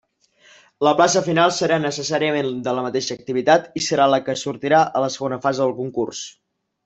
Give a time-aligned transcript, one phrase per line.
[0.85, 5.05] La plaça final serà necessàriament de la mateixa activitat i serà la que sortirà a
[5.05, 6.23] la segona fase del concurs.